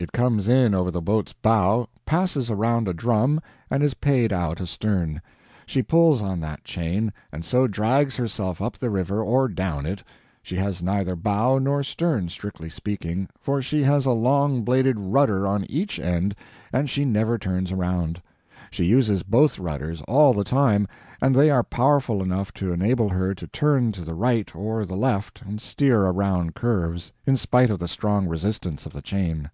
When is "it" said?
0.00-0.12, 9.86-10.02